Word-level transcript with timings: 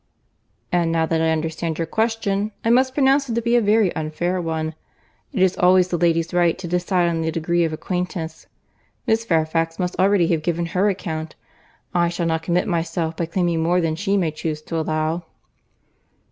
"And 0.71 0.91
now 0.91 1.05
that 1.05 1.21
I 1.21 1.29
understand 1.29 1.77
your 1.77 1.85
question, 1.85 2.53
I 2.65 2.71
must 2.71 2.95
pronounce 2.95 3.29
it 3.29 3.35
to 3.35 3.41
be 3.43 3.55
a 3.55 3.61
very 3.61 3.95
unfair 3.95 4.41
one. 4.41 4.73
It 5.31 5.43
is 5.43 5.55
always 5.55 5.89
the 5.89 5.97
lady's 5.99 6.33
right 6.33 6.57
to 6.57 6.67
decide 6.67 7.07
on 7.07 7.21
the 7.21 7.31
degree 7.31 7.63
of 7.65 7.71
acquaintance. 7.71 8.47
Miss 9.05 9.25
Fairfax 9.25 9.77
must 9.77 9.99
already 9.99 10.25
have 10.29 10.41
given 10.41 10.65
her 10.65 10.89
account.—I 10.89 12.09
shall 12.09 12.25
not 12.25 12.41
commit 12.41 12.67
myself 12.67 13.15
by 13.15 13.27
claiming 13.27 13.61
more 13.61 13.79
than 13.79 13.95
she 13.95 14.17
may 14.17 14.31
chuse 14.31 14.63
to 14.63 14.79
allow." 14.79 15.25